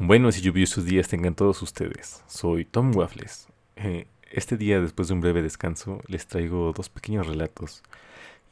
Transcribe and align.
Buenos 0.00 0.38
y 0.38 0.42
lluviosos 0.42 0.84
días 0.84 1.08
tengan 1.08 1.34
todos 1.34 1.60
ustedes. 1.60 2.22
Soy 2.28 2.64
Tom 2.64 2.94
Waffles. 2.94 3.48
Eh, 3.74 4.06
este 4.30 4.56
día, 4.56 4.80
después 4.80 5.08
de 5.08 5.14
un 5.14 5.20
breve 5.20 5.42
descanso, 5.42 6.02
les 6.06 6.28
traigo 6.28 6.72
dos 6.72 6.88
pequeños 6.88 7.26
relatos 7.26 7.82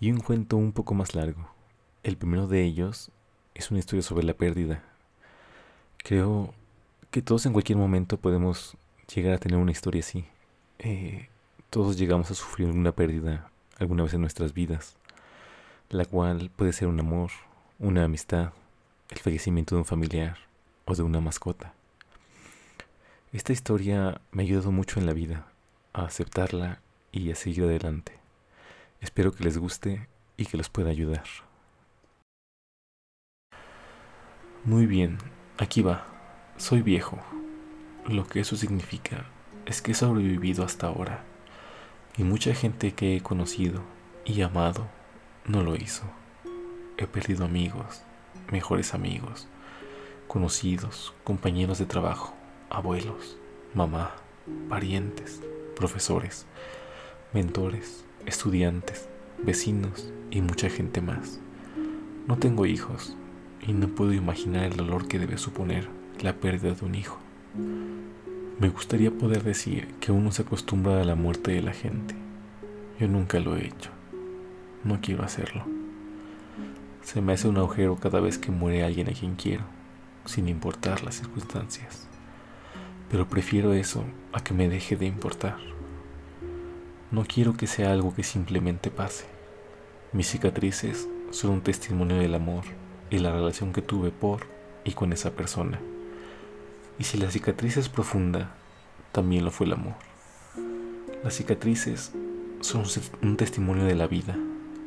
y 0.01 0.11
un 0.11 0.19
cuento 0.19 0.56
un 0.56 0.72
poco 0.72 0.95
más 0.95 1.14
largo. 1.14 1.48
El 2.03 2.17
primero 2.17 2.48
de 2.48 2.64
ellos 2.64 3.12
es 3.54 3.71
una 3.71 3.79
historia 3.79 4.03
sobre 4.03 4.24
la 4.24 4.35
pérdida. 4.35 4.82
Creo 5.98 6.53
que 7.12 7.22
todos 7.22 7.47
en 7.47 7.53
cualquier 7.53 7.78
momento 7.78 8.17
podemos 8.17 8.76
llegar 9.15 9.35
a 9.35 9.38
tener 9.38 9.60
una 9.60 9.71
historia 9.71 10.01
así. 10.01 10.24
Eh, 10.81 11.28
todos 11.71 11.97
llegamos 11.97 12.28
a 12.33 12.35
sufrir 12.35 12.67
una 12.67 12.90
pérdida 12.90 13.53
alguna 13.78 14.03
vez 14.03 14.15
en 14.15 14.22
nuestras 14.22 14.53
vidas, 14.53 14.97
la 15.90 16.06
cual 16.06 16.51
puede 16.56 16.73
ser 16.73 16.88
un 16.88 16.98
amor, 16.98 17.30
una 17.78 18.02
amistad, 18.02 18.52
el 19.10 19.19
fallecimiento 19.19 19.77
de 19.77 19.83
un 19.83 19.87
familiar 19.87 20.45
o 20.87 20.95
de 20.95 21.03
una 21.03 21.21
mascota. 21.21 21.75
Esta 23.33 23.53
historia 23.53 24.21
me 24.31 24.43
ha 24.43 24.47
ayudado 24.47 24.73
mucho 24.73 24.99
en 24.99 25.07
la 25.07 25.13
vida, 25.13 25.47
a 25.93 26.05
aceptarla 26.05 26.81
y 27.13 27.31
a 27.31 27.35
seguir 27.35 27.65
adelante. 27.65 28.19
Espero 29.01 29.33
que 29.33 29.45
les 29.45 29.59
guste 29.59 30.09
y 30.37 30.47
que 30.47 30.57
los 30.57 30.71
pueda 30.71 30.91
ayudar. 30.91 31.25
Muy 34.65 34.87
bien, 34.87 35.19
aquí 35.59 35.83
va. 35.83 36.07
Soy 36.57 36.83
viejo. 36.83 37.19
Lo 38.07 38.27
que 38.27 38.41
eso 38.41 38.57
significa 38.57 39.27
es 39.66 39.83
que 39.83 39.93
he 39.93 39.95
sobrevivido 39.95 40.65
hasta 40.65 40.87
ahora. 40.87 41.25
Y 42.16 42.25
mucha 42.25 42.55
gente 42.55 42.95
que 42.95 43.16
he 43.16 43.21
conocido 43.21 43.83
y 44.25 44.41
amado 44.43 44.89
no 45.45 45.63
lo 45.63 45.77
hizo. 45.77 46.05
He 46.97 47.07
perdido 47.07 47.45
amigos, 47.45 48.03
mejores 48.51 48.95
amigos, 48.95 49.47
conocidos, 50.27 51.15
compañeros 51.25 51.79
de 51.79 51.87
trabajo, 51.87 52.35
abuelos, 52.71 53.37
mamá, 53.75 54.15
parientes, 54.69 55.41
profesores, 55.77 56.46
mentores, 57.32 58.05
estudiantes, 58.27 59.09
vecinos 59.43 60.13
y 60.30 60.41
mucha 60.41 60.69
gente 60.69 61.01
más. 61.01 61.41
No 62.27 62.37
tengo 62.38 62.66
hijos 62.66 63.16
y 63.66 63.73
no 63.73 63.88
puedo 63.88 64.12
imaginar 64.12 64.64
el 64.64 64.77
dolor 64.77 65.06
que 65.08 65.19
debe 65.19 65.38
suponer 65.38 65.88
la 66.20 66.34
pérdida 66.34 66.74
de 66.74 66.84
un 66.84 66.94
hijo. 66.94 67.19
Me 68.58 68.69
gustaría 68.69 69.10
poder 69.10 69.42
decir 69.42 69.94
que 70.00 70.12
uno 70.12 70.32
se 70.32 70.42
acostumbra 70.42 71.00
a 71.00 71.04
la 71.04 71.14
muerte 71.14 71.52
de 71.52 71.62
la 71.62 71.72
gente. 71.72 72.14
Yo 72.98 73.06
nunca 73.06 73.38
lo 73.38 73.56
he 73.56 73.66
hecho. 73.66 73.91
No 74.82 75.00
quiero 75.00 75.24
hacerlo. 75.24 75.64
Se 77.02 77.20
me 77.20 77.34
hace 77.34 77.48
un 77.48 77.58
agujero 77.58 77.97
cada 77.97 78.20
vez 78.20 78.38
que 78.38 78.50
muere 78.50 78.82
alguien 78.82 79.08
a 79.08 79.12
quien 79.12 79.36
quiero 79.36 79.75
sin 80.27 80.48
importar 80.48 81.02
las 81.02 81.16
circunstancias. 81.16 82.06
Pero 83.10 83.28
prefiero 83.28 83.72
eso 83.72 84.05
a 84.32 84.42
que 84.42 84.55
me 84.55 84.69
deje 84.69 84.96
de 84.96 85.06
importar. 85.06 85.56
No 87.10 87.24
quiero 87.24 87.56
que 87.56 87.66
sea 87.66 87.92
algo 87.92 88.14
que 88.14 88.24
simplemente 88.24 88.91
pase. 88.91 89.24
Mis 90.12 90.28
cicatrices 90.28 91.08
son 91.30 91.52
un 91.52 91.60
testimonio 91.60 92.19
del 92.19 92.34
amor 92.34 92.64
y 93.10 93.19
la 93.19 93.32
relación 93.32 93.72
que 93.72 93.82
tuve 93.82 94.10
por 94.10 94.47
y 94.84 94.92
con 94.92 95.12
esa 95.12 95.30
persona. 95.32 95.80
Y 96.98 97.04
si 97.04 97.19
la 97.19 97.30
cicatriz 97.30 97.77
es 97.77 97.88
profunda, 97.88 98.54
también 99.12 99.44
lo 99.44 99.50
fue 99.50 99.66
el 99.66 99.74
amor. 99.74 99.94
Las 101.22 101.34
cicatrices 101.34 102.12
son 102.60 102.84
un 103.22 103.36
testimonio 103.36 103.84
de 103.84 103.94
la 103.94 104.06
vida. 104.06 104.36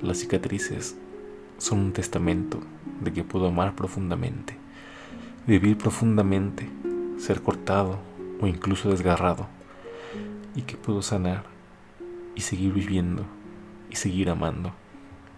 Las 0.01 0.17
cicatrices 0.17 0.95
son 1.57 1.79
un 1.79 1.93
testamento 1.93 2.59
de 3.01 3.13
que 3.13 3.23
puedo 3.23 3.47
amar 3.47 3.75
profundamente 3.75 4.57
vivir 5.47 5.77
profundamente, 5.77 6.69
ser 7.17 7.41
cortado 7.41 7.99
o 8.41 8.47
incluso 8.47 8.89
desgarrado, 8.89 9.47
y 10.55 10.61
que 10.63 10.77
puedo 10.77 11.01
sanar 11.01 11.43
y 12.35 12.41
seguir 12.41 12.73
viviendo 12.73 13.25
y 13.89 13.95
seguir 13.95 14.29
amando. 14.29 14.73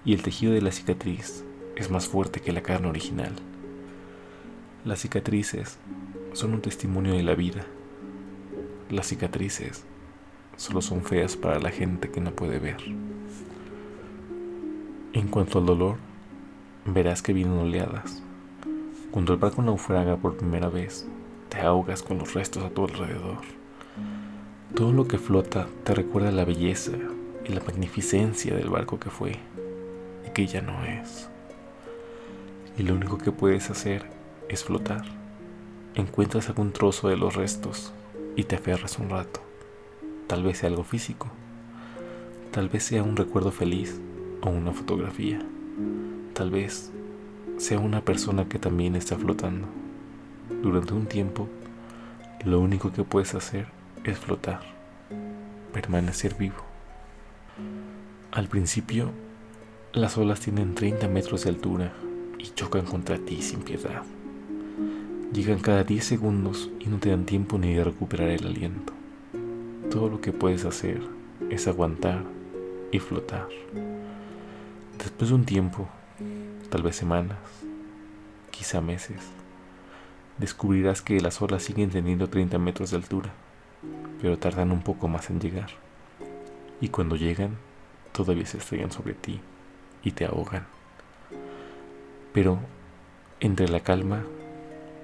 Y 0.03 0.13
el 0.13 0.23
tejido 0.23 0.53
de 0.53 0.61
la 0.61 0.71
cicatriz 0.71 1.43
es 1.75 1.89
más 1.89 2.07
fuerte 2.07 2.41
que 2.41 2.51
la 2.51 2.61
carne 2.61 2.87
original. 2.87 3.33
Las 4.83 4.99
cicatrices 4.99 5.77
son 6.33 6.53
un 6.53 6.61
testimonio 6.61 7.13
de 7.13 7.23
la 7.23 7.35
vida. 7.35 7.65
Las 8.89 9.07
cicatrices 9.07 9.83
solo 10.57 10.81
son 10.81 11.03
feas 11.03 11.37
para 11.37 11.59
la 11.59 11.69
gente 11.69 12.09
que 12.09 12.19
no 12.19 12.31
puede 12.31 12.59
ver. 12.59 12.77
En 15.13 15.27
cuanto 15.27 15.59
al 15.59 15.65
dolor, 15.65 15.97
verás 16.85 17.21
que 17.21 17.33
vienen 17.33 17.59
oleadas 17.59 18.23
cuando 19.11 19.33
el 19.33 19.39
barco 19.39 19.61
naufraga 19.61 20.15
por 20.15 20.37
primera 20.37 20.69
vez, 20.69 21.05
te 21.49 21.59
ahogas 21.59 22.01
con 22.01 22.17
los 22.17 22.33
restos 22.33 22.63
a 22.63 22.69
tu 22.69 22.85
alrededor. 22.85 23.39
Todo 24.73 24.93
lo 24.93 25.05
que 25.05 25.17
flota 25.17 25.67
te 25.83 25.93
recuerda 25.93 26.31
la 26.31 26.45
belleza 26.45 26.93
y 27.45 27.51
la 27.51 27.59
magnificencia 27.59 28.55
del 28.55 28.69
barco 28.69 29.01
que 29.01 29.09
fue 29.09 29.37
y 30.25 30.29
que 30.33 30.47
ya 30.47 30.61
no 30.61 30.85
es. 30.85 31.29
Y 32.77 32.83
lo 32.83 32.95
único 32.95 33.17
que 33.17 33.33
puedes 33.33 33.69
hacer 33.69 34.05
es 34.47 34.63
flotar. 34.63 35.03
Encuentras 35.93 36.47
algún 36.47 36.71
trozo 36.71 37.09
de 37.09 37.17
los 37.17 37.35
restos 37.35 37.91
y 38.37 38.45
te 38.45 38.55
aferras 38.55 38.97
un 38.97 39.09
rato. 39.09 39.41
Tal 40.27 40.43
vez 40.43 40.59
sea 40.59 40.69
algo 40.69 40.85
físico. 40.85 41.27
Tal 42.51 42.69
vez 42.69 42.83
sea 42.83 43.03
un 43.03 43.17
recuerdo 43.17 43.51
feliz 43.51 43.99
o 44.41 44.49
una 44.49 44.71
fotografía. 44.71 45.39
Tal 46.33 46.49
vez 46.49 46.93
sea 47.61 47.77
una 47.77 48.03
persona 48.03 48.49
que 48.49 48.57
también 48.57 48.95
está 48.95 49.15
flotando. 49.17 49.67
Durante 50.63 50.95
un 50.95 51.05
tiempo, 51.05 51.47
lo 52.43 52.59
único 52.59 52.91
que 52.91 53.03
puedes 53.03 53.35
hacer 53.35 53.67
es 54.03 54.17
flotar, 54.17 54.61
permanecer 55.71 56.33
vivo. 56.33 56.55
Al 58.31 58.47
principio, 58.47 59.11
las 59.93 60.17
olas 60.17 60.39
tienen 60.39 60.73
30 60.73 61.07
metros 61.07 61.43
de 61.43 61.51
altura 61.51 61.93
y 62.39 62.45
chocan 62.49 62.85
contra 62.85 63.19
ti 63.19 63.43
sin 63.43 63.61
piedad. 63.61 64.01
Llegan 65.31 65.59
cada 65.59 65.83
10 65.83 66.03
segundos 66.03 66.71
y 66.79 66.87
no 66.87 66.97
te 66.97 67.11
dan 67.11 67.27
tiempo 67.27 67.59
ni 67.59 67.75
de 67.75 67.83
recuperar 67.83 68.29
el 68.29 68.47
aliento. 68.47 68.91
Todo 69.91 70.09
lo 70.09 70.19
que 70.19 70.33
puedes 70.33 70.65
hacer 70.65 70.99
es 71.51 71.67
aguantar 71.67 72.23
y 72.91 72.97
flotar. 72.97 73.47
Después 74.97 75.29
de 75.29 75.35
un 75.35 75.45
tiempo, 75.45 75.87
tal 76.71 76.83
vez 76.83 76.95
semanas, 76.95 77.37
quizá 78.49 78.79
meses, 78.79 79.19
descubrirás 80.37 81.01
que 81.01 81.19
las 81.19 81.41
olas 81.41 81.63
siguen 81.63 81.89
teniendo 81.89 82.29
30 82.29 82.57
metros 82.59 82.91
de 82.91 82.97
altura, 82.97 83.33
pero 84.21 84.39
tardan 84.39 84.71
un 84.71 84.81
poco 84.81 85.09
más 85.09 85.29
en 85.29 85.41
llegar. 85.41 85.69
Y 86.79 86.87
cuando 86.87 87.17
llegan, 87.17 87.57
todavía 88.13 88.45
se 88.45 88.57
estrellan 88.57 88.89
sobre 88.89 89.13
ti 89.13 89.41
y 90.01 90.11
te 90.11 90.23
ahogan. 90.23 90.65
Pero 92.31 92.57
entre 93.41 93.67
la 93.67 93.81
calma 93.81 94.23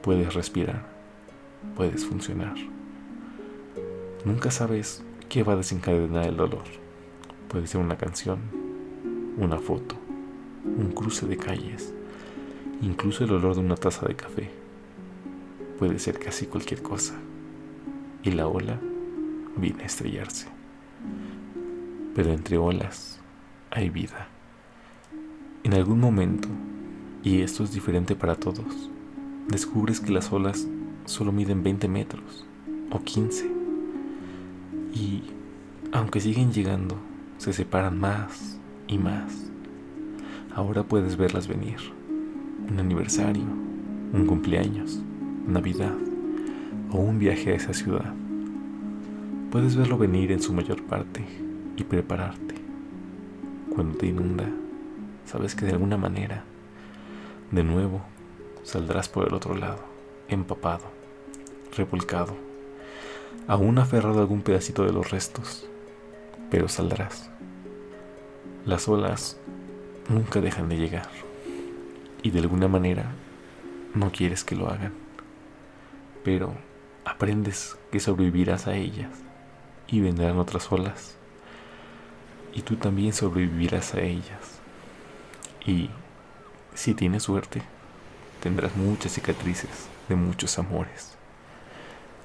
puedes 0.01 0.33
respirar, 0.33 0.85
puedes 1.75 2.05
funcionar. 2.05 2.55
Nunca 4.23 4.51
sabes 4.51 5.03
qué 5.27 5.43
va 5.43 5.51
a 5.51 5.57
desencadenar 5.57 6.27
el 6.27 6.37
dolor. 6.37 6.63
Puede 7.49 7.67
ser 7.67 7.81
una 7.81 7.97
canción, 7.97 8.39
una 9.37 9.59
foto, 9.59 10.06
un 10.77 10.91
cruce 10.91 11.25
de 11.25 11.37
calles, 11.37 11.93
incluso 12.81 13.23
el 13.23 13.31
olor 13.31 13.55
de 13.55 13.61
una 13.61 13.75
taza 13.75 14.05
de 14.05 14.15
café. 14.15 14.49
Puede 15.79 15.99
ser 15.99 16.19
casi 16.19 16.45
cualquier 16.45 16.81
cosa. 16.81 17.13
Y 18.23 18.31
la 18.31 18.47
ola 18.47 18.79
viene 19.55 19.83
a 19.83 19.85
estrellarse. 19.85 20.47
Pero 22.15 22.31
entre 22.33 22.57
olas 22.57 23.19
hay 23.71 23.89
vida. 23.89 24.27
En 25.63 25.73
algún 25.73 25.99
momento, 25.99 26.47
y 27.23 27.41
esto 27.41 27.63
es 27.63 27.73
diferente 27.73 28.15
para 28.15 28.35
todos, 28.35 28.89
descubres 29.47 29.99
que 29.99 30.11
las 30.11 30.31
olas 30.31 30.67
solo 31.05 31.31
miden 31.31 31.63
20 31.63 31.87
metros 31.87 32.45
o 32.91 33.01
15. 33.01 33.49
Y 34.93 35.23
aunque 35.91 36.19
siguen 36.19 36.51
llegando, 36.51 36.97
se 37.37 37.53
separan 37.53 37.99
más 37.99 38.57
y 38.87 38.97
más 38.97 39.51
Ahora 40.57 40.81
puedes 40.81 41.17
verlas 41.17 41.47
venir. 41.47 41.77
Un 42.67 42.79
aniversario, 42.79 43.43
un 43.43 44.25
cumpleaños, 44.25 44.99
Navidad 45.45 45.93
o 46.91 46.97
un 46.97 47.19
viaje 47.19 47.51
a 47.51 47.55
esa 47.55 47.75
ciudad. 47.75 48.11
Puedes 49.51 49.75
verlo 49.75 49.99
venir 49.99 50.31
en 50.31 50.41
su 50.41 50.51
mayor 50.53 50.81
parte 50.81 51.23
y 51.75 51.83
prepararte. 51.83 52.55
Cuando 53.75 53.99
te 53.99 54.07
inunda, 54.07 54.49
sabes 55.25 55.53
que 55.53 55.67
de 55.67 55.73
alguna 55.73 55.95
manera, 55.95 56.43
de 57.51 57.63
nuevo, 57.63 58.01
saldrás 58.63 59.09
por 59.09 59.27
el 59.27 59.35
otro 59.35 59.53
lado, 59.53 59.83
empapado, 60.27 60.85
revolcado, 61.77 62.35
aún 63.47 63.77
aferrado 63.77 64.17
a 64.17 64.21
algún 64.21 64.41
pedacito 64.41 64.83
de 64.85 64.91
los 64.91 65.11
restos, 65.11 65.69
pero 66.49 66.67
saldrás. 66.67 67.29
Las 68.65 68.87
olas 68.87 69.39
nunca 70.09 70.41
dejan 70.41 70.69
de 70.69 70.77
llegar. 70.77 71.09
Y 72.23 72.31
de 72.31 72.39
alguna 72.39 72.67
manera 72.67 73.11
no 73.93 74.11
quieres 74.11 74.43
que 74.43 74.55
lo 74.55 74.69
hagan. 74.69 74.93
pero 76.23 76.53
aprendes 77.05 77.77
que 77.89 78.01
sobrevivirás 78.01 78.67
a 78.67 78.75
ellas 78.75 79.11
y 79.87 80.01
vendrán 80.01 80.37
otras 80.39 80.69
olas 80.73 81.15
y 82.53 82.63
tú 82.63 82.75
también 82.75 83.13
sobrevivirás 83.13 83.93
a 83.93 84.01
ellas. 84.01 84.59
Y 85.65 85.89
si 86.73 86.93
tienes 86.93 87.23
suerte, 87.23 87.61
tendrás 88.41 88.75
muchas 88.75 89.13
cicatrices 89.13 89.87
de 90.09 90.15
muchos 90.15 90.59
amores 90.59 91.15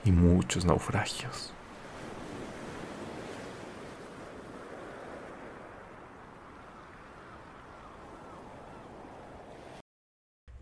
y 0.05 0.11
muchos 0.11 0.64
naufragios. 0.64 1.52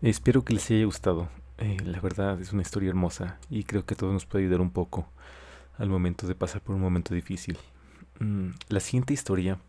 Espero 0.01 0.43
que 0.43 0.53
les 0.53 0.71
haya 0.71 0.85
gustado. 0.85 1.29
Eh, 1.59 1.77
la 1.85 1.99
verdad 1.99 2.41
es 2.41 2.53
una 2.53 2.63
historia 2.63 2.89
hermosa 2.89 3.37
y 3.51 3.65
creo 3.65 3.85
que 3.85 3.93
a 3.93 3.97
todos 3.97 4.11
nos 4.11 4.25
puede 4.25 4.45
ayudar 4.45 4.59
un 4.61 4.71
poco 4.71 5.07
al 5.77 5.89
momento 5.89 6.25
de 6.25 6.33
pasar 6.33 6.61
por 6.61 6.73
un 6.73 6.81
momento 6.81 7.13
difícil. 7.13 7.59
Mm, 8.19 8.47
la 8.69 8.79
siguiente 8.79 9.13
historia 9.13 9.59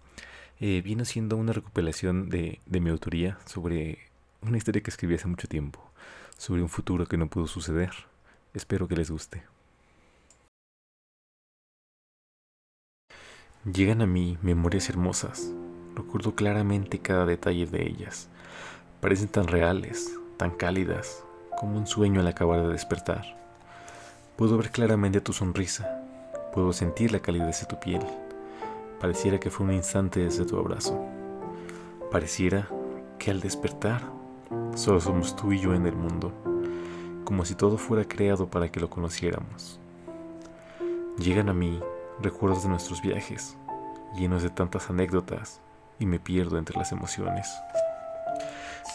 eh, 0.58 0.80
viene 0.82 1.04
siendo 1.04 1.36
una 1.36 1.52
recopilación 1.52 2.30
de, 2.30 2.60
de 2.64 2.80
mi 2.80 2.88
autoría 2.88 3.38
sobre 3.44 3.98
una 4.40 4.56
historia 4.56 4.82
que 4.82 4.88
escribí 4.90 5.16
hace 5.16 5.28
mucho 5.28 5.48
tiempo, 5.48 5.84
sobre 6.38 6.62
un 6.62 6.70
futuro 6.70 7.06
que 7.06 7.18
no 7.18 7.26
pudo 7.28 7.46
suceder. 7.46 7.90
Espero 8.54 8.88
que 8.88 8.96
les 8.96 9.10
guste. 9.10 9.42
Llegan 13.70 14.00
a 14.00 14.06
mí 14.06 14.38
memorias 14.40 14.88
hermosas. 14.88 15.52
Recuerdo 15.94 16.34
claramente 16.34 17.00
cada 17.00 17.26
detalle 17.26 17.66
de 17.66 17.86
ellas. 17.86 18.30
Parecen 19.02 19.28
tan 19.28 19.46
reales, 19.46 20.16
tan 20.42 20.50
cálidas, 20.50 21.22
como 21.56 21.78
un 21.78 21.86
sueño 21.86 22.18
al 22.18 22.26
acabar 22.26 22.62
de 22.62 22.72
despertar. 22.72 23.22
Puedo 24.34 24.56
ver 24.56 24.72
claramente 24.72 25.20
tu 25.20 25.32
sonrisa, 25.32 26.02
puedo 26.52 26.72
sentir 26.72 27.12
la 27.12 27.20
calidez 27.20 27.60
de 27.60 27.66
tu 27.66 27.78
piel. 27.78 28.02
Pareciera 29.00 29.38
que 29.38 29.50
fue 29.50 29.66
un 29.66 29.72
instante 29.72 30.18
desde 30.18 30.44
tu 30.44 30.58
abrazo. 30.58 31.00
Pareciera 32.10 32.66
que 33.20 33.30
al 33.30 33.38
despertar 33.38 34.02
solo 34.74 35.00
somos 35.00 35.36
tú 35.36 35.52
y 35.52 35.60
yo 35.60 35.74
en 35.74 35.86
el 35.86 35.94
mundo, 35.94 36.32
como 37.24 37.44
si 37.44 37.54
todo 37.54 37.78
fuera 37.78 38.04
creado 38.04 38.48
para 38.48 38.68
que 38.68 38.80
lo 38.80 38.90
conociéramos. 38.90 39.78
Llegan 41.18 41.50
a 41.50 41.54
mí 41.54 41.78
recuerdos 42.20 42.64
de 42.64 42.68
nuestros 42.68 43.00
viajes, 43.00 43.56
llenos 44.16 44.42
de 44.42 44.50
tantas 44.50 44.90
anécdotas, 44.90 45.60
y 46.00 46.06
me 46.06 46.18
pierdo 46.18 46.58
entre 46.58 46.76
las 46.76 46.90
emociones. 46.90 47.48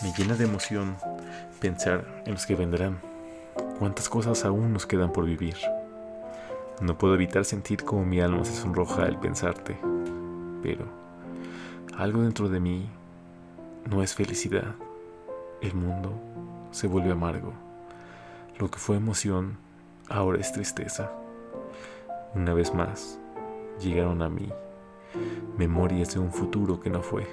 Me 0.03 0.11
llena 0.11 0.35
de 0.35 0.43
emoción 0.43 0.97
pensar 1.57 2.23
en 2.25 2.33
los 2.33 2.45
que 2.45 2.55
vendrán. 2.55 2.99
Cuántas 3.79 4.09
cosas 4.09 4.45
aún 4.45 4.73
nos 4.73 4.85
quedan 4.85 5.11
por 5.11 5.25
vivir. 5.25 5.55
No 6.81 6.97
puedo 6.97 7.15
evitar 7.15 7.43
sentir 7.45 7.83
como 7.83 8.05
mi 8.05 8.19
alma 8.21 8.45
se 8.45 8.53
sonroja 8.53 9.03
al 9.03 9.19
pensarte, 9.19 9.77
pero 10.61 10.85
algo 11.97 12.21
dentro 12.21 12.49
de 12.49 12.59
mí 12.59 12.87
no 13.89 14.03
es 14.03 14.13
felicidad. 14.13 14.75
El 15.61 15.73
mundo 15.73 16.13
se 16.71 16.87
vuelve 16.87 17.11
amargo. 17.11 17.53
Lo 18.59 18.69
que 18.69 18.77
fue 18.77 18.97
emoción 18.97 19.57
ahora 20.09 20.39
es 20.39 20.51
tristeza. 20.51 21.11
Una 22.35 22.53
vez 22.53 22.73
más, 22.73 23.19
llegaron 23.79 24.21
a 24.21 24.29
mí 24.29 24.51
memorias 25.57 26.13
de 26.13 26.19
un 26.19 26.31
futuro 26.31 26.79
que 26.79 26.89
no 26.89 27.01
fue. 27.01 27.27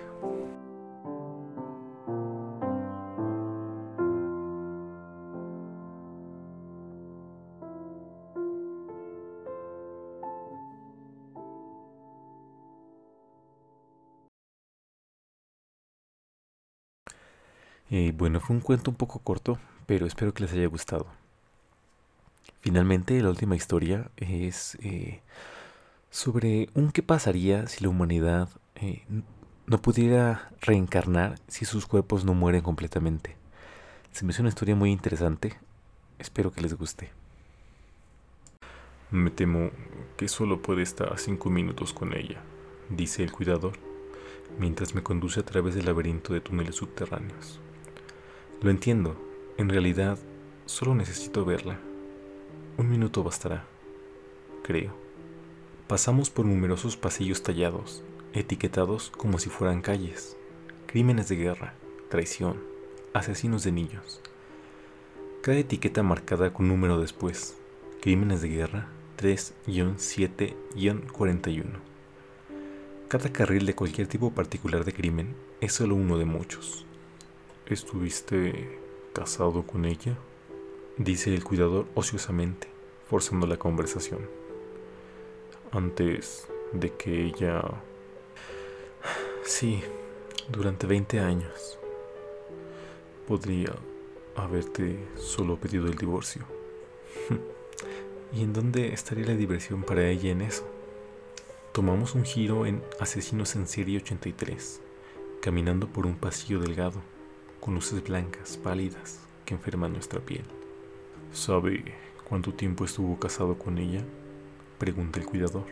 Eh, 17.96 18.12
bueno, 18.12 18.40
fue 18.40 18.56
un 18.56 18.60
cuento 18.60 18.90
un 18.90 18.96
poco 18.96 19.20
corto, 19.20 19.56
pero 19.86 20.04
espero 20.04 20.34
que 20.34 20.42
les 20.42 20.52
haya 20.52 20.66
gustado. 20.66 21.06
Finalmente, 22.60 23.22
la 23.22 23.28
última 23.28 23.54
historia 23.54 24.10
es 24.16 24.76
eh, 24.82 25.20
sobre 26.10 26.70
un 26.74 26.90
qué 26.90 27.04
pasaría 27.04 27.68
si 27.68 27.84
la 27.84 27.90
humanidad 27.90 28.48
eh, 28.74 29.04
no 29.68 29.80
pudiera 29.80 30.50
reencarnar 30.60 31.36
si 31.46 31.66
sus 31.66 31.86
cuerpos 31.86 32.24
no 32.24 32.34
mueren 32.34 32.62
completamente. 32.62 33.36
Se 34.10 34.24
me 34.24 34.32
hace 34.32 34.42
una 34.42 34.48
historia 34.48 34.74
muy 34.74 34.90
interesante. 34.90 35.56
Espero 36.18 36.50
que 36.50 36.62
les 36.62 36.74
guste. 36.74 37.12
Me 39.12 39.30
temo 39.30 39.70
que 40.16 40.26
solo 40.26 40.60
puede 40.62 40.82
estar 40.82 41.16
cinco 41.16 41.48
minutos 41.48 41.92
con 41.92 42.12
ella, 42.12 42.42
dice 42.90 43.22
el 43.22 43.30
cuidador, 43.30 43.78
mientras 44.58 44.96
me 44.96 45.04
conduce 45.04 45.38
a 45.38 45.46
través 45.46 45.76
del 45.76 45.84
laberinto 45.84 46.32
de 46.32 46.40
túneles 46.40 46.74
subterráneos. 46.74 47.60
Lo 48.62 48.70
entiendo. 48.70 49.16
En 49.56 49.68
realidad, 49.68 50.18
solo 50.66 50.94
necesito 50.94 51.44
verla. 51.44 51.78
Un 52.76 52.90
minuto 52.90 53.22
bastará. 53.22 53.64
Creo. 54.62 54.92
Pasamos 55.86 56.30
por 56.30 56.46
numerosos 56.46 56.96
pasillos 56.96 57.42
tallados, 57.42 58.02
etiquetados 58.32 59.10
como 59.10 59.38
si 59.38 59.50
fueran 59.50 59.82
calles. 59.82 60.36
Crímenes 60.86 61.28
de 61.28 61.36
guerra, 61.36 61.74
traición, 62.08 62.58
asesinos 63.12 63.64
de 63.64 63.72
niños. 63.72 64.20
Cada 65.42 65.58
etiqueta 65.58 66.02
marcada 66.02 66.52
con 66.52 66.68
número 66.68 66.98
después. 66.98 67.56
Crímenes 68.00 68.40
de 68.40 68.48
guerra 68.48 68.88
3-7-41. 69.18 71.64
Cada 73.08 73.32
carril 73.32 73.66
de 73.66 73.74
cualquier 73.74 74.08
tipo 74.08 74.32
particular 74.32 74.84
de 74.84 74.92
crimen 74.92 75.36
es 75.60 75.74
solo 75.74 75.94
uno 75.94 76.18
de 76.18 76.24
muchos. 76.24 76.86
¿Estuviste 77.66 78.78
casado 79.14 79.66
con 79.66 79.86
ella? 79.86 80.18
Dice 80.98 81.34
el 81.34 81.42
cuidador 81.42 81.86
ociosamente, 81.94 82.68
forzando 83.08 83.46
la 83.46 83.56
conversación. 83.56 84.28
Antes 85.72 86.46
de 86.74 86.92
que 86.92 87.24
ella... 87.24 87.62
Sí, 89.46 89.82
durante 90.50 90.86
20 90.86 91.20
años. 91.20 91.78
Podría 93.26 93.74
haberte 94.36 94.98
solo 95.16 95.56
pedido 95.56 95.86
el 95.86 95.96
divorcio. 95.96 96.44
¿Y 98.34 98.42
en 98.42 98.52
dónde 98.52 98.92
estaría 98.92 99.24
la 99.24 99.36
diversión 99.36 99.84
para 99.84 100.06
ella 100.06 100.32
en 100.32 100.42
eso? 100.42 100.68
Tomamos 101.72 102.14
un 102.14 102.26
giro 102.26 102.66
en 102.66 102.82
Asesinos 103.00 103.56
en 103.56 103.66
Serie 103.66 103.96
83, 103.96 104.82
caminando 105.40 105.88
por 105.88 106.04
un 106.04 106.16
pasillo 106.16 106.60
delgado 106.60 107.13
con 107.64 107.74
luces 107.74 108.04
blancas, 108.04 108.58
pálidas, 108.58 109.20
que 109.46 109.54
enferman 109.54 109.94
nuestra 109.94 110.20
piel. 110.20 110.44
¿Sabe 111.32 111.94
cuánto 112.28 112.52
tiempo 112.52 112.84
estuvo 112.84 113.18
casado 113.18 113.56
con 113.56 113.78
ella? 113.78 114.04
Pregunta 114.78 115.18
el 115.18 115.24
cuidador. 115.24 115.64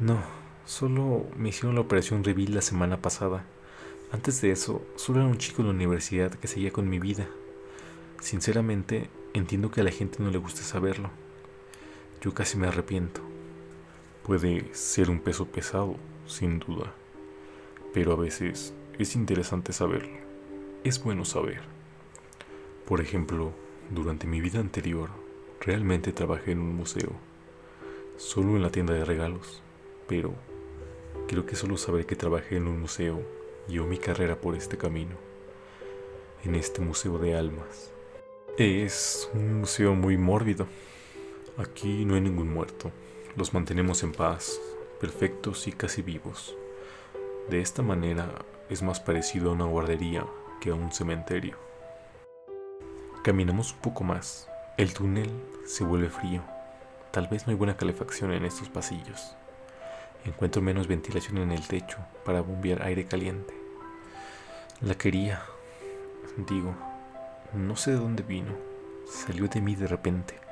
No, 0.00 0.22
solo 0.64 1.26
me 1.36 1.50
hicieron 1.50 1.74
la 1.74 1.82
operación 1.82 2.24
Reveal 2.24 2.54
la 2.54 2.62
semana 2.62 3.02
pasada. 3.02 3.44
Antes 4.10 4.40
de 4.40 4.52
eso, 4.52 4.86
solo 4.96 5.20
era 5.20 5.28
un 5.28 5.36
chico 5.36 5.58
de 5.58 5.68
la 5.68 5.74
universidad 5.74 6.32
que 6.32 6.48
seguía 6.48 6.72
con 6.72 6.88
mi 6.88 6.98
vida. 6.98 7.28
Sinceramente, 8.22 9.10
entiendo 9.34 9.70
que 9.70 9.82
a 9.82 9.84
la 9.84 9.90
gente 9.90 10.22
no 10.22 10.30
le 10.30 10.38
gusta 10.38 10.62
saberlo. 10.62 11.10
Yo 12.22 12.32
casi 12.32 12.56
me 12.56 12.68
arrepiento. 12.68 13.20
Puede 14.22 14.74
ser 14.74 15.10
un 15.10 15.20
peso 15.20 15.44
pesado, 15.44 15.96
sin 16.26 16.58
duda, 16.58 16.94
pero 17.92 18.14
a 18.14 18.16
veces 18.16 18.72
es 18.98 19.14
interesante 19.14 19.74
saberlo 19.74 20.26
es 20.88 21.02
bueno 21.02 21.24
saber. 21.24 21.62
Por 22.86 23.00
ejemplo, 23.00 23.50
durante 23.90 24.28
mi 24.28 24.40
vida 24.40 24.60
anterior, 24.60 25.10
realmente 25.60 26.12
trabajé 26.12 26.52
en 26.52 26.60
un 26.60 26.76
museo, 26.76 27.10
solo 28.16 28.54
en 28.54 28.62
la 28.62 28.70
tienda 28.70 28.94
de 28.94 29.04
regalos, 29.04 29.62
pero 30.06 30.32
creo 31.26 31.44
que 31.44 31.56
solo 31.56 31.76
saber 31.76 32.06
que 32.06 32.14
trabajé 32.14 32.58
en 32.58 32.68
un 32.68 32.80
museo 32.80 33.20
llevó 33.66 33.88
mi 33.88 33.98
carrera 33.98 34.40
por 34.40 34.54
este 34.54 34.78
camino, 34.78 35.16
en 36.44 36.54
este 36.54 36.80
museo 36.80 37.18
de 37.18 37.36
almas. 37.36 37.90
Es 38.56 39.28
un 39.34 39.58
museo 39.58 39.96
muy 39.96 40.16
mórbido. 40.16 40.68
Aquí 41.56 42.04
no 42.04 42.14
hay 42.14 42.20
ningún 42.20 42.54
muerto. 42.54 42.92
Los 43.34 43.52
mantenemos 43.54 44.04
en 44.04 44.12
paz, 44.12 44.60
perfectos 45.00 45.66
y 45.66 45.72
casi 45.72 46.02
vivos. 46.02 46.56
De 47.50 47.60
esta 47.60 47.82
manera 47.82 48.30
es 48.70 48.82
más 48.82 49.00
parecido 49.00 49.50
a 49.50 49.54
una 49.54 49.64
guardería 49.64 50.24
que 50.60 50.72
un 50.72 50.92
cementerio. 50.92 51.56
Caminamos 53.22 53.72
un 53.72 53.78
poco 53.78 54.04
más. 54.04 54.48
El 54.76 54.94
túnel 54.94 55.30
se 55.66 55.84
vuelve 55.84 56.08
frío. 56.08 56.42
Tal 57.10 57.28
vez 57.28 57.46
no 57.46 57.50
hay 57.50 57.56
buena 57.56 57.76
calefacción 57.76 58.32
en 58.32 58.44
estos 58.44 58.68
pasillos. 58.68 59.36
Encuentro 60.24 60.62
menos 60.62 60.88
ventilación 60.88 61.38
en 61.38 61.52
el 61.52 61.66
techo 61.66 61.98
para 62.24 62.40
bombear 62.40 62.82
aire 62.82 63.06
caliente. 63.06 63.54
La 64.80 64.94
quería. 64.94 65.42
Digo, 66.48 66.74
no 67.54 67.76
sé 67.76 67.92
de 67.92 67.98
dónde 67.98 68.22
vino. 68.22 68.54
Salió 69.06 69.48
de 69.48 69.60
mí 69.60 69.74
de 69.76 69.86
repente 69.86 70.46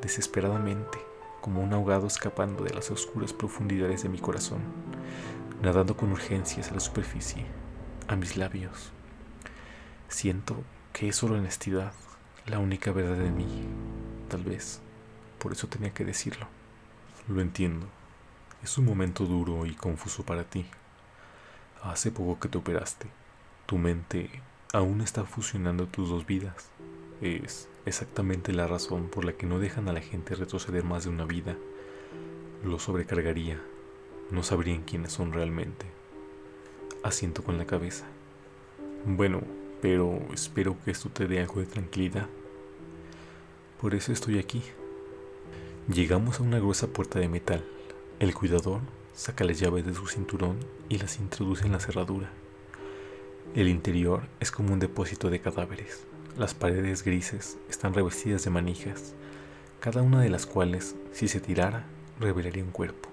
desesperadamente, 0.00 0.98
como 1.40 1.62
un 1.62 1.72
ahogado 1.72 2.06
escapando 2.06 2.64
de 2.64 2.74
las 2.74 2.90
oscuras 2.90 3.32
profundidades 3.32 4.02
de 4.02 4.08
mi 4.08 4.18
corazón, 4.18 4.60
nadando 5.62 5.96
con 5.96 6.12
urgencias 6.12 6.70
a 6.70 6.74
la 6.74 6.80
superficie, 6.80 7.46
a 8.08 8.16
mis 8.16 8.36
labios. 8.36 8.92
Siento 10.10 10.56
que 10.92 11.08
es 11.08 11.16
solo 11.16 11.36
honestidad, 11.36 11.92
la 12.44 12.58
única 12.58 12.90
verdad 12.90 13.16
de 13.16 13.30
mí, 13.30 13.46
tal 14.28 14.42
vez. 14.42 14.80
Por 15.38 15.52
eso 15.52 15.68
tenía 15.68 15.94
que 15.94 16.04
decirlo. 16.04 16.48
Lo 17.28 17.40
entiendo. 17.40 17.86
Es 18.62 18.76
un 18.76 18.86
momento 18.86 19.24
duro 19.24 19.66
y 19.66 19.74
confuso 19.74 20.24
para 20.24 20.42
ti. 20.42 20.66
Hace 21.80 22.10
poco 22.10 22.40
que 22.40 22.48
te 22.48 22.58
operaste. 22.58 23.06
Tu 23.66 23.78
mente 23.78 24.42
aún 24.72 25.00
está 25.00 25.24
fusionando 25.24 25.86
tus 25.86 26.08
dos 26.08 26.26
vidas. 26.26 26.70
Es 27.20 27.68
exactamente 27.86 28.52
la 28.52 28.66
razón 28.66 29.08
por 29.10 29.24
la 29.24 29.34
que 29.34 29.46
no 29.46 29.60
dejan 29.60 29.88
a 29.88 29.92
la 29.92 30.00
gente 30.00 30.34
retroceder 30.34 30.82
más 30.82 31.04
de 31.04 31.10
una 31.10 31.24
vida. 31.24 31.56
Lo 32.64 32.80
sobrecargaría. 32.80 33.62
No 34.32 34.42
sabrían 34.42 34.82
quiénes 34.82 35.12
son 35.12 35.32
realmente. 35.32 35.86
Asiento 37.04 37.44
con 37.44 37.58
la 37.58 37.66
cabeza. 37.66 38.06
Bueno, 39.06 39.40
pero 39.80 40.20
espero 40.32 40.76
que 40.84 40.90
esto 40.90 41.08
te 41.08 41.26
dé 41.26 41.40
algo 41.40 41.60
de 41.60 41.66
tranquilidad. 41.66 42.26
Por 43.80 43.94
eso 43.94 44.12
estoy 44.12 44.38
aquí. 44.38 44.62
Llegamos 45.92 46.38
a 46.38 46.42
una 46.42 46.58
gruesa 46.58 46.88
puerta 46.88 47.18
de 47.18 47.28
metal. 47.28 47.64
El 48.18 48.34
cuidador 48.34 48.80
saca 49.14 49.44
las 49.44 49.58
llaves 49.58 49.86
de 49.86 49.94
su 49.94 50.06
cinturón 50.06 50.58
y 50.88 50.98
las 50.98 51.18
introduce 51.18 51.66
en 51.66 51.72
la 51.72 51.80
cerradura. 51.80 52.30
El 53.54 53.68
interior 53.68 54.22
es 54.38 54.50
como 54.50 54.72
un 54.72 54.80
depósito 54.80 55.30
de 55.30 55.40
cadáveres. 55.40 56.04
Las 56.38 56.54
paredes 56.54 57.02
grises 57.02 57.58
están 57.68 57.94
revestidas 57.94 58.44
de 58.44 58.50
manijas, 58.50 59.14
cada 59.80 60.02
una 60.02 60.20
de 60.20 60.30
las 60.30 60.46
cuales, 60.46 60.94
si 61.12 61.26
se 61.26 61.40
tirara, 61.40 61.86
revelaría 62.20 62.62
un 62.62 62.70
cuerpo. 62.70 63.08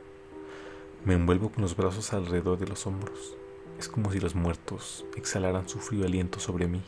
Me 1.06 1.14
envuelvo 1.14 1.50
con 1.50 1.62
los 1.62 1.76
brazos 1.76 2.14
alrededor 2.14 2.60
de 2.60 2.68
los 2.68 2.86
hombros. 2.86 3.36
Es 3.80 3.88
como 3.90 4.12
si 4.12 4.20
los 4.20 4.34
muertos 4.34 5.06
exhalaran 5.16 5.70
su 5.70 5.80
frío 5.80 6.06
aliento 6.06 6.40
sobre 6.40 6.68
mí. 6.68 6.82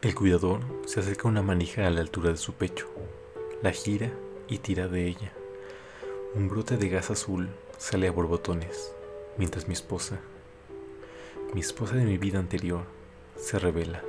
El 0.00 0.14
cuidador 0.14 0.60
se 0.86 1.00
acerca 1.00 1.26
a 1.26 1.30
una 1.30 1.42
manija 1.42 1.86
a 1.86 1.90
la 1.90 2.00
altura 2.00 2.30
de 2.30 2.36
su 2.36 2.52
pecho, 2.52 2.86
la 3.62 3.72
gira 3.72 4.12
y 4.48 4.58
tira 4.58 4.86
de 4.86 5.08
ella. 5.08 5.32
Un 6.34 6.48
brote 6.48 6.76
de 6.76 6.88
gas 6.88 7.10
azul 7.10 7.48
sale 7.78 8.06
a 8.06 8.12
borbotones, 8.12 8.92
mientras 9.38 9.66
mi 9.66 9.74
esposa, 9.74 10.20
mi 11.52 11.60
esposa 11.60 11.96
de 11.96 12.04
mi 12.04 12.18
vida 12.18 12.38
anterior, 12.38 12.84
se 13.36 13.58
revela. 13.58 14.02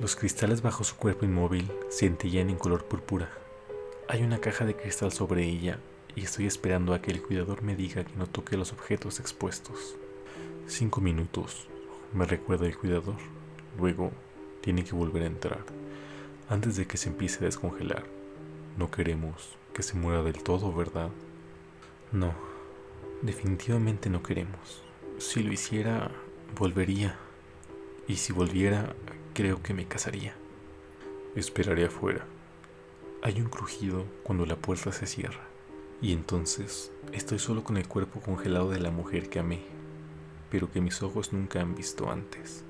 Los 0.00 0.16
cristales 0.16 0.62
bajo 0.62 0.84
su 0.84 0.96
cuerpo 0.96 1.24
inmóvil 1.24 1.70
centellan 1.90 2.50
en 2.50 2.56
color 2.56 2.84
púrpura. 2.84 3.30
Hay 4.08 4.22
una 4.22 4.40
caja 4.40 4.64
de 4.64 4.74
cristal 4.74 5.12
sobre 5.12 5.44
ella 5.44 5.78
y 6.16 6.24
estoy 6.24 6.46
esperando 6.46 6.94
a 6.94 7.00
que 7.00 7.10
el 7.10 7.22
cuidador 7.22 7.62
me 7.62 7.76
diga 7.76 8.04
que 8.04 8.16
no 8.16 8.26
toque 8.26 8.56
los 8.56 8.72
objetos 8.72 9.20
expuestos. 9.20 9.96
Cinco 10.66 11.02
minutos, 11.02 11.68
me 12.14 12.24
recuerda 12.24 12.66
el 12.66 12.76
cuidador. 12.76 13.16
Luego 13.78 14.12
tiene 14.62 14.82
que 14.82 14.94
volver 14.94 15.22
a 15.22 15.26
entrar, 15.26 15.62
antes 16.48 16.76
de 16.76 16.86
que 16.86 16.96
se 16.96 17.10
empiece 17.10 17.40
a 17.40 17.44
descongelar. 17.44 18.04
No 18.78 18.90
queremos 18.90 19.56
que 19.74 19.82
se 19.82 19.94
muera 19.94 20.22
del 20.22 20.42
todo, 20.42 20.72
¿verdad? 20.72 21.10
No, 22.12 22.32
definitivamente 23.20 24.08
no 24.08 24.22
queremos. 24.22 24.82
Si 25.18 25.42
lo 25.42 25.52
hiciera, 25.52 26.10
volvería. 26.58 27.14
Y 28.08 28.16
si 28.16 28.32
volviera, 28.32 28.94
creo 29.34 29.62
que 29.62 29.74
me 29.74 29.86
casaría. 29.86 30.34
Esperaré 31.36 31.84
afuera. 31.84 32.24
Hay 33.22 33.38
un 33.38 33.50
crujido 33.50 34.06
cuando 34.22 34.46
la 34.46 34.56
puerta 34.56 34.92
se 34.92 35.06
cierra. 35.06 35.44
Y 36.00 36.12
entonces 36.12 36.90
estoy 37.12 37.38
solo 37.38 37.64
con 37.64 37.76
el 37.76 37.86
cuerpo 37.86 38.20
congelado 38.20 38.70
de 38.70 38.80
la 38.80 38.90
mujer 38.90 39.28
que 39.28 39.40
amé, 39.40 39.62
pero 40.54 40.70
que 40.70 40.80
mis 40.80 41.02
ojos 41.02 41.32
nunca 41.32 41.60
han 41.60 41.74
visto 41.74 42.12
antes. 42.12 42.62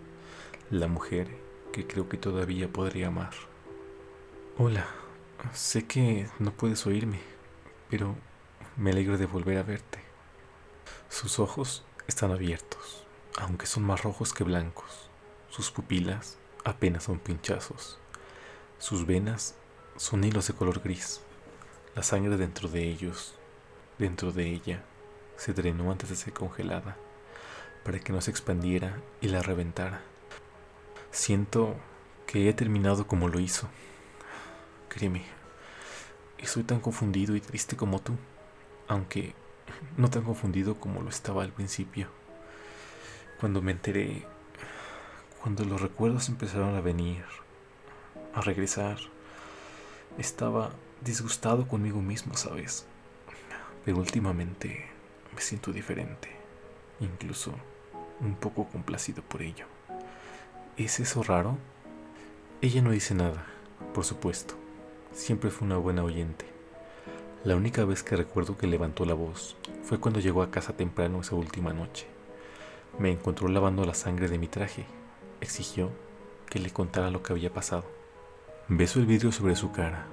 La 0.70 0.88
mujer 0.88 1.28
que 1.70 1.86
creo 1.86 2.08
que 2.08 2.16
todavía 2.16 2.72
podría 2.72 3.08
amar. 3.08 3.34
Hola, 4.56 4.86
sé 5.52 5.86
que 5.86 6.26
no 6.38 6.50
puedes 6.50 6.86
oírme, 6.86 7.20
pero 7.90 8.16
me 8.78 8.92
alegro 8.92 9.18
de 9.18 9.26
volver 9.26 9.58
a 9.58 9.64
verte. 9.64 9.98
Sus 11.10 11.38
ojos 11.38 11.84
están 12.06 12.30
abiertos, 12.30 13.04
aunque 13.36 13.66
son 13.66 13.82
más 13.82 14.02
rojos 14.02 14.32
que 14.32 14.44
blancos. 14.44 15.10
Sus 15.50 15.70
pupilas 15.70 16.38
apenas 16.64 17.04
son 17.04 17.18
pinchazos. 17.18 17.98
Sus 18.78 19.04
venas 19.04 19.56
son 19.96 20.24
hilos 20.24 20.46
de 20.46 20.54
color 20.54 20.80
gris. 20.80 21.20
La 21.94 22.02
sangre 22.02 22.38
dentro 22.38 22.66
de 22.66 22.88
ellos, 22.88 23.34
dentro 23.98 24.32
de 24.32 24.48
ella, 24.48 24.82
se 25.36 25.52
drenó 25.52 25.92
antes 25.92 26.08
de 26.08 26.16
ser 26.16 26.32
congelada, 26.32 26.96
para 27.84 28.00
que 28.00 28.12
no 28.12 28.20
se 28.20 28.30
expandiera 28.30 29.00
y 29.20 29.28
la 29.28 29.42
reventara. 29.42 30.00
Siento 31.10 31.76
que 32.26 32.48
he 32.48 32.52
terminado 32.54 33.06
como 33.06 33.28
lo 33.28 33.38
hizo. 33.38 33.68
Créeme, 34.88 35.22
estoy 36.38 36.64
tan 36.64 36.80
confundido 36.80 37.36
y 37.36 37.40
triste 37.40 37.76
como 37.76 38.00
tú, 38.00 38.14
aunque 38.88 39.34
no 39.96 40.10
tan 40.10 40.22
confundido 40.22 40.76
como 40.80 41.02
lo 41.02 41.10
estaba 41.10 41.42
al 41.42 41.52
principio. 41.52 42.08
Cuando 43.38 43.60
me 43.60 43.72
enteré, 43.72 44.26
cuando 45.42 45.64
los 45.64 45.80
recuerdos 45.80 46.28
empezaron 46.28 46.74
a 46.74 46.80
venir, 46.80 47.24
a 48.34 48.40
regresar, 48.40 48.98
estaba 50.18 50.72
disgustado 51.02 51.68
conmigo 51.68 52.00
mismo, 52.00 52.34
¿sabes? 52.36 52.86
Pero 53.84 53.98
últimamente 53.98 54.86
me 55.34 55.40
siento 55.40 55.72
diferente, 55.72 56.30
incluso 57.00 57.54
un 58.24 58.34
poco 58.34 58.64
complacido 58.66 59.22
por 59.22 59.42
ello. 59.42 59.66
¿Es 60.76 60.98
eso 60.98 61.22
raro? 61.22 61.58
Ella 62.60 62.82
no 62.82 62.90
dice 62.90 63.14
nada, 63.14 63.44
por 63.92 64.04
supuesto. 64.04 64.54
Siempre 65.12 65.50
fue 65.50 65.66
una 65.66 65.76
buena 65.76 66.02
oyente. 66.02 66.46
La 67.44 67.54
única 67.54 67.84
vez 67.84 68.02
que 68.02 68.16
recuerdo 68.16 68.56
que 68.56 68.66
levantó 68.66 69.04
la 69.04 69.14
voz 69.14 69.56
fue 69.84 70.00
cuando 70.00 70.18
llegó 70.18 70.42
a 70.42 70.50
casa 70.50 70.76
temprano 70.76 71.20
esa 71.20 71.36
última 71.36 71.72
noche. 71.72 72.06
Me 72.98 73.12
encontró 73.12 73.48
lavando 73.48 73.84
la 73.84 73.94
sangre 73.94 74.28
de 74.28 74.38
mi 74.38 74.48
traje. 74.48 74.86
Exigió 75.40 75.90
que 76.48 76.58
le 76.58 76.70
contara 76.70 77.10
lo 77.10 77.22
que 77.22 77.32
había 77.32 77.52
pasado. 77.52 77.84
Beso 78.66 78.98
el 78.98 79.06
vidrio 79.06 79.30
sobre 79.30 79.56
su 79.56 79.70
cara 79.70 80.06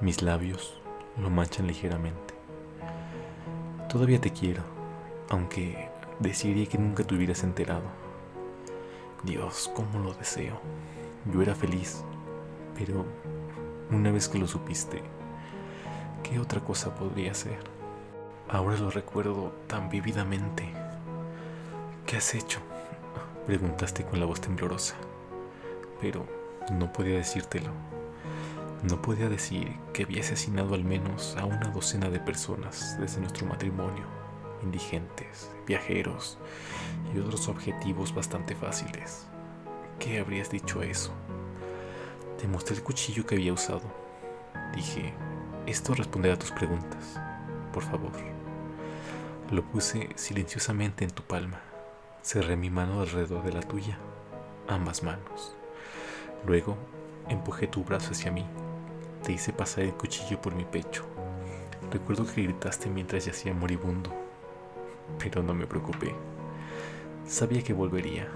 mis 0.00 0.22
labios 0.22 0.78
lo 1.20 1.28
manchan 1.28 1.66
ligeramente. 1.66 2.34
Todavía 3.88 4.20
te 4.20 4.30
quiero, 4.30 4.62
aunque 5.28 5.87
desearía 6.20 6.66
que 6.66 6.78
nunca 6.78 7.04
te 7.04 7.14
hubieras 7.14 7.42
enterado. 7.42 7.84
Dios, 9.24 9.70
cómo 9.74 9.98
lo 9.98 10.14
deseo. 10.14 10.60
Yo 11.32 11.42
era 11.42 11.54
feliz, 11.54 12.04
pero 12.76 13.04
una 13.90 14.10
vez 14.12 14.28
que 14.28 14.38
lo 14.38 14.46
supiste, 14.46 15.02
¿qué 16.22 16.38
otra 16.38 16.60
cosa 16.60 16.94
podría 16.94 17.34
ser? 17.34 17.58
Ahora 18.48 18.78
lo 18.78 18.90
recuerdo 18.90 19.52
tan 19.66 19.88
vividamente. 19.88 20.72
¿Qué 22.06 22.16
has 22.16 22.34
hecho? 22.34 22.60
Preguntaste 23.46 24.04
con 24.04 24.20
la 24.20 24.26
voz 24.26 24.40
temblorosa, 24.40 24.94
pero 26.00 26.24
no 26.70 26.92
podía 26.92 27.16
decírtelo 27.16 27.70
no 28.82 29.02
podía 29.02 29.28
decir 29.28 29.76
que 29.92 30.04
había 30.04 30.20
asesinado 30.20 30.74
al 30.74 30.84
menos 30.84 31.36
a 31.36 31.44
una 31.44 31.68
docena 31.70 32.10
de 32.10 32.20
personas 32.20 32.96
desde 33.00 33.20
nuestro 33.20 33.46
matrimonio, 33.46 34.04
indigentes, 34.62 35.50
viajeros 35.66 36.38
y 37.14 37.18
otros 37.18 37.48
objetivos 37.48 38.14
bastante 38.14 38.54
fáciles. 38.54 39.26
¿Qué 39.98 40.18
habrías 40.18 40.50
dicho 40.50 40.82
eso? 40.82 41.12
Te 42.38 42.46
mostré 42.46 42.76
el 42.76 42.82
cuchillo 42.82 43.26
que 43.26 43.34
había 43.34 43.52
usado. 43.52 43.82
Dije, 44.74 45.14
esto 45.66 45.94
responderá 45.94 46.34
a 46.34 46.38
tus 46.38 46.52
preguntas. 46.52 47.20
Por 47.72 47.82
favor. 47.82 48.12
Lo 49.50 49.64
puse 49.64 50.10
silenciosamente 50.14 51.04
en 51.04 51.10
tu 51.10 51.22
palma. 51.22 51.60
Cerré 52.22 52.56
mi 52.56 52.70
mano 52.70 53.00
alrededor 53.00 53.42
de 53.42 53.52
la 53.52 53.62
tuya, 53.62 53.98
ambas 54.68 55.02
manos. 55.02 55.54
Luego 56.46 56.76
empujé 57.28 57.66
tu 57.66 57.82
brazo 57.84 58.12
hacia 58.12 58.30
mí 58.30 58.44
te 59.22 59.32
hice 59.32 59.52
pasar 59.52 59.84
el 59.84 59.92
cuchillo 59.92 60.40
por 60.40 60.54
mi 60.54 60.64
pecho. 60.64 61.04
Recuerdo 61.90 62.26
que 62.26 62.42
gritaste 62.42 62.88
mientras 62.88 63.24
yacía 63.24 63.52
moribundo, 63.52 64.10
pero 65.18 65.42
no 65.42 65.54
me 65.54 65.66
preocupé. 65.66 66.14
Sabía 67.26 67.62
que 67.62 67.72
volvería. 67.72 68.28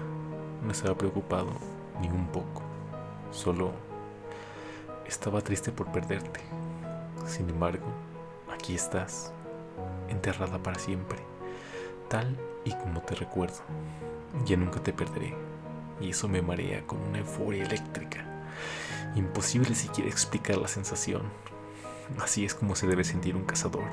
No 0.63 0.71
estaba 0.71 0.95
preocupado 0.95 1.51
ni 1.99 2.07
un 2.07 2.27
poco. 2.27 2.61
Solo 3.31 3.73
estaba 5.05 5.41
triste 5.41 5.71
por 5.71 5.91
perderte. 5.91 6.39
Sin 7.25 7.49
embargo, 7.49 7.87
aquí 8.53 8.75
estás, 8.75 9.33
enterrada 10.09 10.61
para 10.61 10.79
siempre, 10.79 11.19
tal 12.09 12.37
y 12.65 12.71
como 12.71 13.01
te 13.01 13.15
recuerdo. 13.15 13.59
Ya 14.45 14.57
nunca 14.57 14.81
te 14.81 14.93
perderé, 14.93 15.33
y 16.01 16.09
eso 16.09 16.27
me 16.27 16.41
marea 16.41 16.85
con 16.85 16.99
una 17.01 17.19
euforia 17.19 17.63
eléctrica. 17.63 18.25
Imposible 19.15 19.75
siquiera 19.75 20.09
explicar 20.09 20.57
la 20.57 20.67
sensación. 20.67 21.23
Así 22.19 22.45
es 22.45 22.55
como 22.55 22.75
se 22.75 22.87
debe 22.87 23.03
sentir 23.03 23.35
un 23.35 23.45
cazador. 23.45 23.85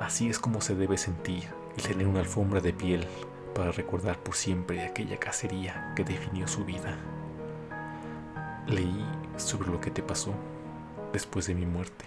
Así 0.00 0.28
es 0.28 0.38
como 0.38 0.60
se 0.60 0.74
debe 0.74 0.98
sentir 0.98 1.44
el 1.76 1.82
tener 1.82 2.06
una 2.06 2.20
alfombra 2.20 2.60
de 2.60 2.72
piel 2.72 3.06
para 3.54 3.72
recordar 3.72 4.18
por 4.18 4.34
siempre 4.34 4.84
aquella 4.84 5.18
cacería 5.18 5.92
que 5.96 6.04
definió 6.04 6.48
su 6.48 6.64
vida. 6.64 6.96
Leí 8.66 9.04
sobre 9.36 9.70
lo 9.70 9.80
que 9.80 9.90
te 9.90 10.02
pasó 10.02 10.34
después 11.12 11.46
de 11.46 11.54
mi 11.54 11.66
muerte, 11.66 12.06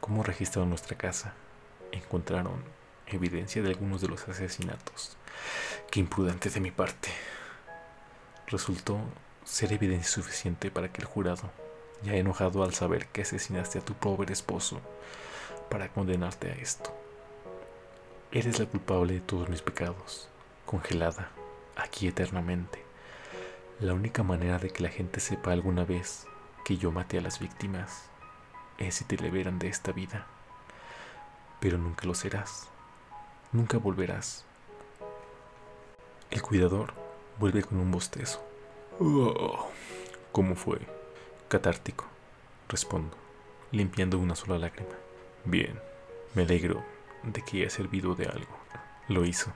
cómo 0.00 0.22
registraron 0.22 0.70
nuestra 0.70 0.96
casa, 0.96 1.34
encontraron 1.92 2.62
evidencia 3.06 3.62
de 3.62 3.70
algunos 3.70 4.00
de 4.00 4.08
los 4.08 4.26
asesinatos. 4.28 5.16
Qué 5.90 6.00
imprudente 6.00 6.50
de 6.50 6.60
mi 6.60 6.70
parte. 6.70 7.10
Resultó 8.46 8.98
ser 9.44 9.72
evidencia 9.72 10.10
suficiente 10.10 10.70
para 10.70 10.92
que 10.92 11.00
el 11.00 11.06
jurado, 11.06 11.50
ya 12.02 12.14
enojado 12.14 12.62
al 12.62 12.74
saber 12.74 13.06
que 13.08 13.22
asesinaste 13.22 13.78
a 13.78 13.84
tu 13.84 13.94
pobre 13.94 14.32
esposo, 14.32 14.80
para 15.68 15.88
condenarte 15.88 16.50
a 16.50 16.54
esto. 16.54 17.01
Eres 18.34 18.58
la 18.58 18.64
culpable 18.64 19.12
de 19.12 19.20
todos 19.20 19.50
mis 19.50 19.60
pecados, 19.60 20.26
congelada, 20.64 21.28
aquí 21.76 22.08
eternamente. 22.08 22.82
La 23.78 23.92
única 23.92 24.22
manera 24.22 24.58
de 24.58 24.70
que 24.70 24.82
la 24.82 24.88
gente 24.88 25.20
sepa 25.20 25.52
alguna 25.52 25.84
vez 25.84 26.26
que 26.64 26.78
yo 26.78 26.90
maté 26.92 27.18
a 27.18 27.20
las 27.20 27.40
víctimas 27.40 28.08
es 28.78 28.94
si 28.94 29.04
te 29.04 29.18
liberan 29.18 29.58
de 29.58 29.68
esta 29.68 29.92
vida. 29.92 30.26
Pero 31.60 31.76
nunca 31.76 32.06
lo 32.06 32.14
serás. 32.14 32.70
Nunca 33.52 33.76
volverás. 33.76 34.46
El 36.30 36.40
cuidador 36.40 36.94
vuelve 37.38 37.62
con 37.62 37.76
un 37.80 37.90
bostezo. 37.90 38.42
¿Cómo 40.32 40.54
fue? 40.54 40.78
Catártico, 41.48 42.06
respondo, 42.66 43.14
limpiando 43.72 44.18
una 44.18 44.36
sola 44.36 44.58
lágrima. 44.58 44.96
Bien, 45.44 45.78
me 46.34 46.44
alegro 46.44 46.82
de 47.22 47.42
que 47.42 47.58
haya 47.58 47.70
servido 47.70 48.14
de 48.14 48.26
algo. 48.26 48.58
Lo 49.08 49.24
hizo. 49.24 49.52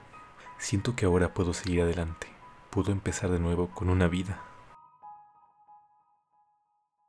Siento 0.57 0.95
que 0.95 1.05
ahora 1.05 1.33
puedo 1.33 1.53
seguir 1.53 1.81
adelante. 1.81 2.27
Puedo 2.69 2.91
empezar 2.91 3.29
de 3.29 3.39
nuevo 3.39 3.69
con 3.69 3.89
una 3.89 4.07
vida. 4.07 4.41